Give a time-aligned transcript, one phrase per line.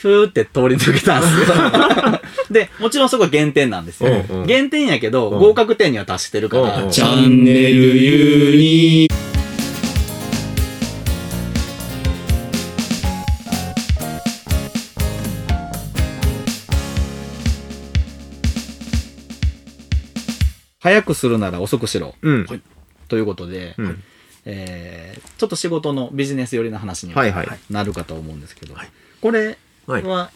[0.00, 2.20] ふーって通り抜けたんですよ。
[2.50, 4.24] で、もちろんそこは減点なんですよ。
[4.30, 9.08] うんうん減点やけど、うん合格点には達してるから、うんうんチャンネル有に。
[20.78, 22.14] 早くするなら遅くしろ。
[22.22, 22.46] うん。
[23.08, 24.02] ということで、うん
[24.46, 28.74] えーちょっと仕事のビジネス寄りの話にはいはいなるかと思うんですけど、
[29.22, 29.58] これ
[29.90, 30.30] はいは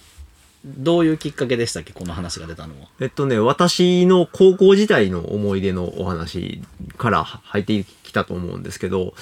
[0.65, 1.93] どういうきっかけでしたっけ？
[1.93, 2.89] この話が出たのは。
[2.99, 6.63] えっとね、私の高校時代の思い出のお話
[6.97, 9.13] から入ってきたと思うんですけど、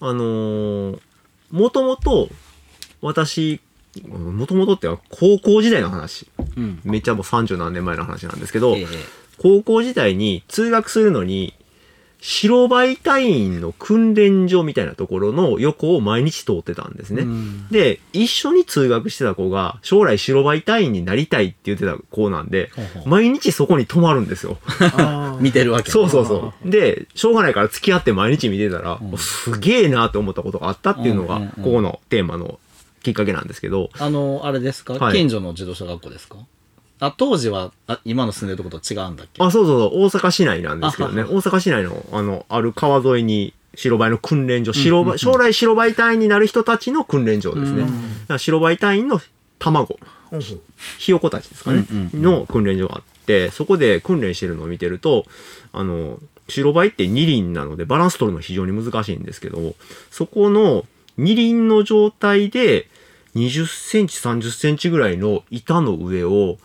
[0.00, 1.00] あのー、
[1.50, 2.28] もともと
[3.00, 3.60] 私、
[4.06, 6.28] もともとっては高校時代の話。
[6.56, 6.80] うん。
[6.84, 8.86] めっちゃもう30何年前の話なんですけど、ええ
[9.42, 11.54] 高校時代に通学するのに、
[12.20, 17.22] 白バイ隊員の訓練所みたいなところの横を毎日通ってたんですね。
[17.22, 17.68] うん。
[17.70, 23.08] で、一緒に通学してた子が、将来白バイ隊員になりたいって言ってた子なんで、ほうほう。
[23.08, 24.58] 毎日そこに止まるんですよ。
[25.40, 25.90] 見てるわけ。
[25.90, 26.70] そうそうそう。
[26.70, 29.18] で、しょうがないから付き合って毎日見てたら、うん。
[29.18, 32.58] すげえなと思ったことがあったっていうのが、ここのテーマの
[33.02, 35.16] きっかけなんですけど、あの、あれですか、はい。
[35.16, 36.36] 近所の自動車学校ですか？
[37.00, 39.42] あ、当時は、あ今の住んでるとこと違うんだっけ？
[39.42, 47.86] あ、そうそうそう、大阪市内なんですけどね、大阪市内の、あの、ある川沿いに、白バイの訓練所、白バ将来白バイ隊員になる人たちの訓練所ですね。
[48.38, 49.20] 白バイ隊員の
[49.58, 49.98] 卵、
[50.98, 55.24] ひよこたちですかね、の訓練所があって、そこで訓練してるのを見てると、
[55.72, 59.74] あの、白バイって二輪なのでバランス取るの非常に難しいんですけど、
[60.10, 60.84] そこの
[61.16, 62.88] 二輪の状態で
[63.36, 66.58] 20センチ、30センチぐらいの板の上を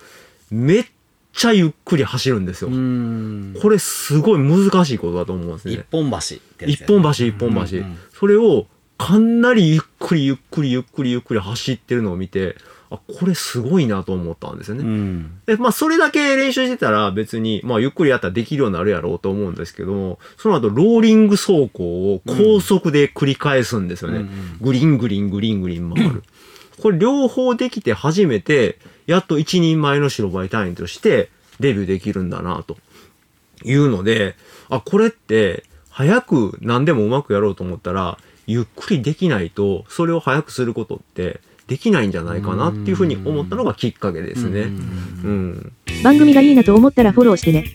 [0.55, 0.85] めっ
[1.33, 2.69] ちゃゆっくり走るんですよ。
[2.69, 3.55] うん。
[3.61, 5.85] これすごい難しいことだと思うんです一ね。
[5.91, 6.19] 本橋っ
[6.57, 8.65] てやつ一本橋一本橋、うんうんそれを
[8.97, 12.55] かなりゆっくりゆっくりゆっくりゆっくり走ってるのを見て、
[12.89, 14.83] あ、これすごいなと思ったんですよね。
[14.83, 15.41] うん。
[15.45, 24.19] で、まあ、それだけ練習してたら別に、まあ、ゆっくりやったらできるようになるやろうと思うんですけども、その後、ローリング走行を高速で繰り返すんですよね。
[24.19, 26.23] うんうんグリングリングリングリン回る。
[26.81, 28.77] これ両方できて初めて、
[29.07, 32.77] やっと一人前の白バイ隊員としてデビューできるんだな、と
[33.63, 34.35] いうので、
[34.69, 44.61] あ、これって、早く何でもうまくやろうと思ったら、ゆっくりできないと、それを早くすることってできないんじゃないかなっていうふうに思ったのがきっかけですね。
[44.61, 45.71] うん。
[46.03, 47.65] 番組がいいなと思ったらフォローしてね。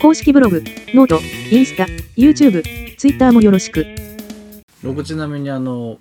[0.00, 1.18] 公式ブログ、 note、
[1.50, 1.84] インスタ、
[2.16, 2.62] YouTube、
[2.96, 3.86] Twitter もよろしく。
[4.82, 5.98] 僕ちなみにあの、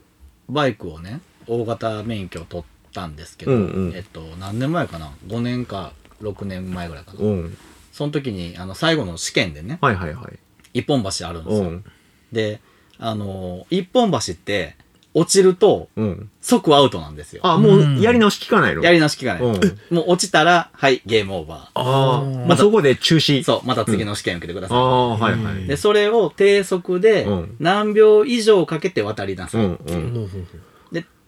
[0.50, 7.20] バイクをね、大型免許を取ったんですけど、うんうんえっと、何年前かな ?5 年か6年前ぐらいかな。
[7.20, 7.58] うん。
[7.92, 10.40] その時に、あの、最後の試験でね、はいはいはい。
[10.74, 11.70] 一本橋あるんですよ。
[11.70, 11.86] うん。
[12.32, 12.60] で、
[12.98, 14.76] あの、一本橋って、
[15.16, 16.30] 落ちるとうん。
[16.42, 17.42] 即アウトなんですよ。
[17.46, 18.82] あ、もうやり直し聞かないの？
[18.82, 19.44] やり直し聞かない。
[19.44, 19.96] うん。
[19.96, 23.40] もう落ちたら、はい、ゲームオーバああ、うんまあそこで中止。
[23.40, 23.44] ー。
[23.44, 24.78] そう、また次の試験受けてください。
[24.78, 25.68] ああ、はいはい。
[25.68, 29.66] で、それを低速でうん何秒以上かけて渡りなさい。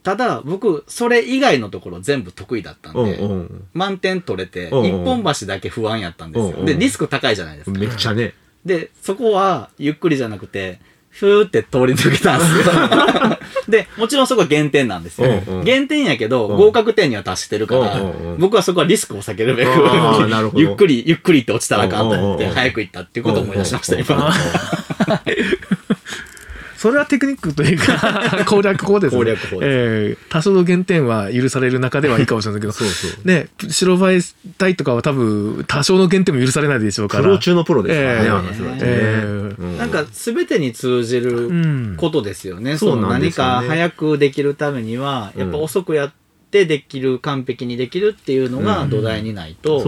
[0.05, 3.67] ただ、僕、それ以外のところ全部得意だったんうんで、うん。
[3.73, 6.51] 満点取れて、一本橋だけ不安やったんですよ。
[6.51, 7.79] うんうんで、リスク高いじゃないですか。
[7.79, 8.35] めっちゃね。
[8.63, 10.79] で、そこは、ゆっくりじゃなくて、
[11.09, 12.73] ふーって通り抜けたんですよ。
[13.67, 15.41] で、もちろんそこは減点なんですよ。
[15.47, 19.71] うんうん減点やけど、うん合格点には達してるから、うんうんうん僕はそこはリスクを避けるべく
[20.55, 24.31] ゆっくり、ゆっくりって落ちたらあかんと思って、早く行ったっていうことを思い出しました、今。
[26.85, 29.17] それはテクニックというか 攻略法ですね。
[29.17, 33.27] 攻略法えー多少の減点は許される中ではいいかもしれないけど、そうそう。
[33.27, 34.19] ね、白バイ
[34.59, 37.23] 隊とかは多分多少の減点も許されないでしょうから。
[37.23, 41.95] プロ中のプロですからね、ええあの人たちねえなんか、すべてに通じうるん。
[41.97, 42.77] ことですよね。
[42.77, 46.24] そうその何なんですよねか早くできるためには、やっぱ遅くやって
[46.63, 49.83] できる、完璧にできるっていうのが土台にないと。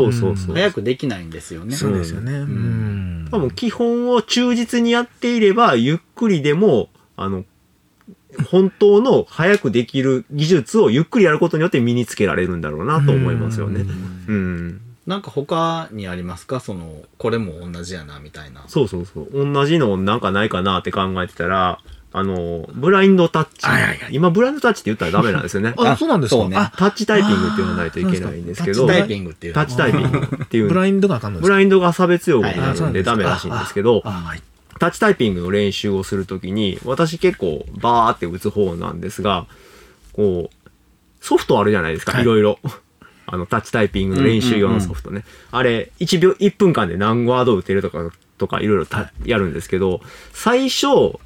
[0.53, 1.73] 早くできないんですよね。
[1.77, 2.33] そうですよね。
[2.33, 3.27] うん。
[3.31, 7.45] 多分基本を忠実にやっていれば、ゆっくりでも、あの、
[8.51, 13.85] 本当の早くできる技術をゆっくりやることによって身につけられるんだろうなと思いますよね。
[14.27, 14.81] うん。
[15.07, 16.59] なんか他にありますか？
[16.59, 18.65] その、これも同じやな、みたいな。
[18.67, 19.29] そうそうそう。
[19.31, 21.79] 同じのなんかないかなって考えてたら、
[22.13, 23.65] あの、ブラインドタッチ。
[23.65, 25.73] はいはいはい今、ブラインドタッチって言ったらダメなんですよね。
[25.77, 26.41] あ、そうなんですか？
[26.41, 34.41] そうねあ、タッチタイピングって言わないといけないんですけど、あタイピングっていうのタッチタイピングっていうブラインドがあかんのですかブラインドが差別用語にはいなるんでダメらしいんですけど、あ、はい。
[34.79, 39.47] タッチタイピングの練習をするときに、私結構バーって打つ方なんですが、
[40.13, 40.69] こう、
[41.19, 42.59] ソフトあるじゃないですか、はいいろいろ。
[43.25, 45.25] あの、タッチタイピングの練習用のソフトね。
[45.51, 49.99] あれ、1秒、1分間で何ワード打てるとか、とかいろいろたやるんですけど、
[50.31, 51.19] 最初、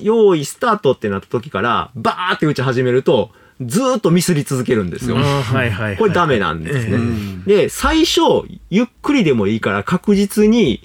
[0.00, 3.30] 用意スタートってなった時から、バーって打ち始めると、
[3.60, 5.16] ずーっとミスり続けるんですよ。
[5.16, 5.96] はいはいはい。
[5.96, 6.94] これダメなんですね。
[6.94, 8.20] うんで、最初、
[8.70, 10.82] ゆっくりでもいいから確実に、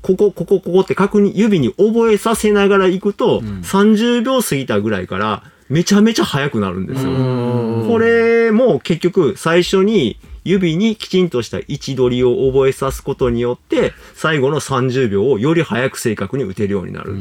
[0.00, 7.10] ここ、ここ、ここって確認、指に覚えさせながら行くと、ん30秒過ぎたぐらいから、めちゃめちゃ速くなるんですよ。
[7.12, 17.14] うんこれも結局、最初に指にきちんとした位置取りを覚えさすことによって、最後の30秒をより早く正確に打てるようになる。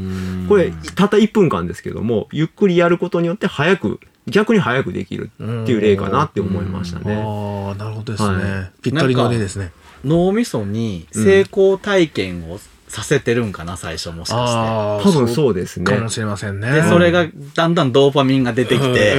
[0.47, 7.15] これ、たった1分間ですけども、ゆっくりやることによって早く、逆に早くできるっていう例かなって思いましたね。
[7.15, 8.43] ああ、なるほどですね。
[8.43, 9.71] はぴったりの例ですね。
[10.03, 12.59] 脳みそに成功体験を
[12.91, 15.85] させてるんかな、最初もしかああ、多分そうですね。
[15.85, 16.67] かもしれませんね。
[16.67, 16.81] して。
[16.81, 17.25] で、それが
[17.55, 19.15] だんだんドーパミンが出てきうんて、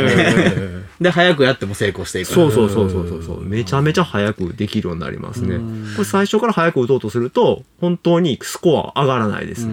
[1.02, 2.32] で、早くやっても成功していく。
[2.32, 3.44] そうそうそうそうそうそう。
[3.44, 5.92] めちゃめちゃ早くできるようになりますねうん。
[5.94, 9.66] これ最初から早く打とうとすると、本当にスコア上がらないです。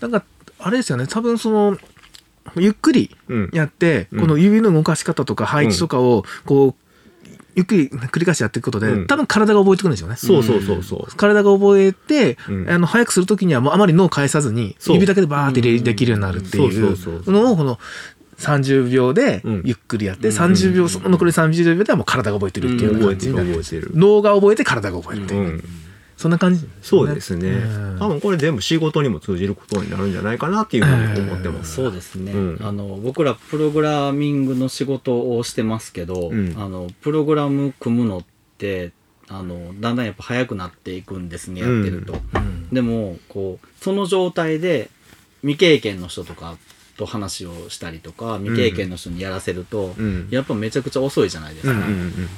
[0.00, 0.24] なんか、
[0.58, 1.76] あれですよね、多分その、
[2.56, 3.50] ゆっくりうん。
[3.52, 6.83] やって、うんこの指の動かし方とか配置とかを、こう、
[7.54, 9.06] ゆっくり繰り返しやっていくことで、うん。
[9.06, 10.16] 多分体が覚えてくるんでしょうね。
[10.16, 11.16] そうそうそうそう。
[11.16, 12.70] 体が覚えて、うん。
[12.70, 17.78] あの、早くするときにはもうあまり脳を返さずに、指だけでバーってでできるようになるっていそうのを、この、
[18.38, 19.62] 30秒でうん。
[19.64, 23.48] ゆっくりやって、30秒、その残り30秒ではもう体が覚えてるっていう感じになる。
[23.50, 23.92] 覚えてる。
[23.94, 25.64] 脳が覚えて体が覚えるっていう、うん。
[26.24, 27.50] そんな感じ、そうですね。
[27.50, 27.98] うん。
[27.98, 31.74] 多分これ全部仕事にも通じることになるんじゃないかなっていうふうに思ってます。
[31.74, 32.58] そうですね、うん。
[32.62, 36.54] あの僕らプログラミングの仕事をしてますけど、うん。
[36.56, 38.24] あのプログラム組むのっ
[38.56, 38.92] て
[39.28, 42.70] あのだんだんやっぱ速くなっていくんですねやってると、うん。
[42.70, 44.88] でもこうその状態で
[45.42, 46.56] 未経験の人とか
[46.96, 50.28] と話をしたりとか未経験の人にやらせると、うん。
[50.30, 51.74] やっぱめちゃくちゃ遅いじゃないですか、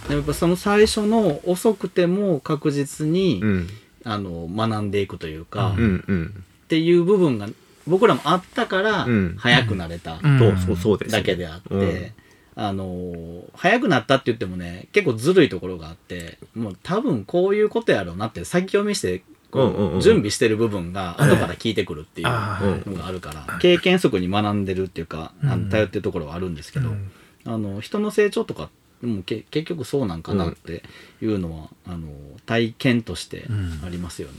[0.09, 3.49] でやっぱその最初の遅くても確実に、うん。
[3.49, 3.69] うん。
[4.05, 6.45] あの学んでいくというか、っうんうん。
[6.69, 7.49] ていう部分が
[7.87, 11.13] 僕らもあったからうん速くなれたうんそうそうそうです。
[11.13, 12.13] だけであって、うん
[12.59, 19.23] あの速くなったって言ってもね結構ずるいところがあってもう多分こういうことやろうなって先読みして
[19.57, 20.01] こう、うんうんうん。
[20.01, 25.33] 準備してる部分が後から聞いてくるっていうのがあるから、経験則に学んでるっていうか、
[25.71, 27.11] 頼ってるところはあるんですけど、うん。
[27.45, 28.71] あの人の成長とか
[29.03, 30.83] もけ結局そうなんかなって
[31.23, 32.09] いうのは、あの
[32.45, 33.45] 体験として
[33.85, 34.35] ありますよね。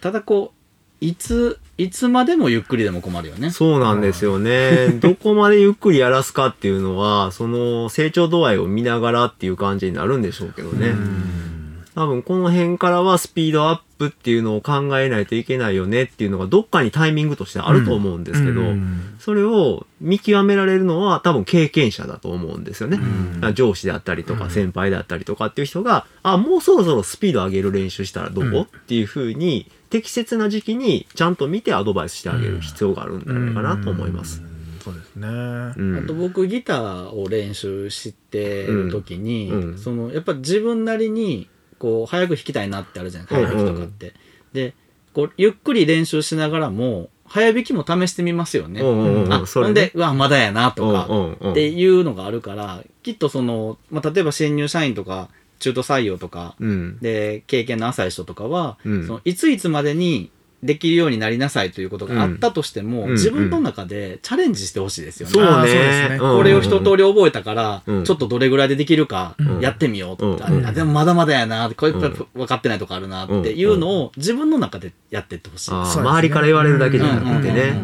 [0.00, 0.58] ただこう
[1.00, 3.50] いついつまでもゆっくりでも困るよね。
[3.50, 4.88] そうなんですよね。
[5.00, 10.94] どこまでゆっくりやらすかっていうのは、その成長度合いを見ながらっていう感じになるんでしょうけどね。
[11.98, 22.98] 多分この辺からはスピードアップっていうのを考えないといけないよねっていうのがどっかにタイミングとしてあると思うんですけど、うんそれを見極められるのは多分経験者だと思うんですよね。
[22.98, 34.40] んだから上司であったりとか先輩であったりとかっていう人が、あ、もうそろそろスピード上げる練習したらどこ、うんっていうふうに適切な時期にちゃんと見てアドバイスしてあげる必要があるんじゃないかなと思います。
[34.40, 34.48] うん
[34.80, 35.26] そうですね。
[35.26, 41.48] うんあと僕ギターを練習してる時に、うんうんそのやっぱ自分なりに
[41.78, 44.14] こう早く弾きたいなってあるじゃないですか早弾きとかって。
[44.52, 44.74] で
[45.12, 48.80] こうゆっくり練習しながらも早弾きも試してみますよね。
[48.80, 55.28] うんうんうんあそれねほんでうわまだやなとか、うんうんうんっていうのがあるからきっとその、まあ、例えば新入社員とか
[55.58, 56.98] 中途採用とかうん。
[57.00, 60.30] で経験の浅い人とかは、うんそのいついつまでに
[60.62, 63.12] できるようになりなさいということがあったとしても、うん。
[63.12, 65.32] 自分の中でチャレンジしてほしいですよね。
[65.32, 65.48] そうね。
[65.48, 66.16] あーそうですね。
[66.16, 66.18] ん。
[66.18, 68.04] これを一通り覚えたから、うん。
[68.04, 69.60] ちょっとどれぐらいでできるかうん。
[69.60, 70.66] やってみようと、うん。
[70.66, 75.70] あでもまだまだやな、これやっぱ分かってないとこあるなっていうのを自分の中でやっていってほしい。
[75.70, 77.74] ね周りから言われるだけじゃなくてね。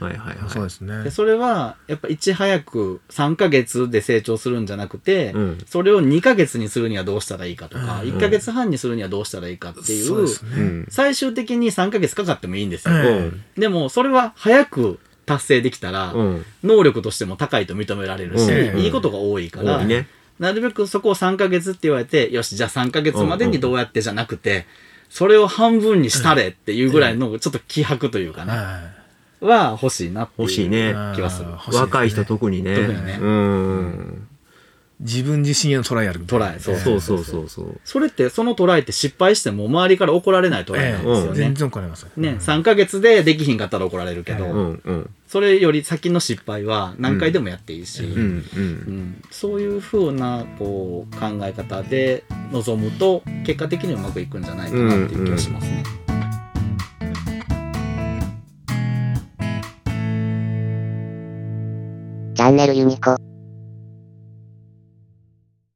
[0.00, 0.50] はいはいはい。
[0.50, 1.10] そうですねで。
[1.10, 10.50] それはやっぱいち早く3ヶ月で成長するんじゃなくて、うんそれを2ヶ月にするにはどうしたらいいかとか、うん1ヶ月半にするにはどうしたらいいかっていうそうですね。
[10.56, 10.86] うん。
[10.90, 12.94] 最終的に3ヶ月かかってもいいんですよ。
[12.94, 16.44] えうんでもそれは早く達成できたら、うん。
[16.62, 20.08] 能力としても高いと認められるし、うんいいことが多いから、多いね。
[20.38, 24.66] なるべくそこを3ヶ月って言われて、よし、じゃあ3ヶ月までにどうやってじゃなくて、
[25.08, 29.03] それを半分にしたれっていうぐらいのちょっと気迫というかね、はい
[29.40, 31.50] は欲しいなっていう欲しいね気はする。
[31.50, 32.76] 欲しいですね若い人特にね。
[32.76, 34.28] 特にねうん。
[35.00, 36.46] 自分自身へのトライアルみたいな。
[36.46, 37.80] トライそうそうそうそうそう。
[37.84, 41.54] それって、そのトライって失敗しても周りから怒られないトライなんですよねええ全。
[41.54, 42.06] 然怒られます。
[42.16, 45.10] ね、3ヶ月でできひんかったら怒られるけど、うんうん。
[45.26, 48.16] それより先の失敗は何回でもやっていいし、うんう。
[48.16, 48.62] うん
[49.00, 56.03] んそういう風なこう考え方で臨むと結果的にうまくいくんじゃないかなっていう気がしますね。
[62.54, 63.23] ャンネルユニコ。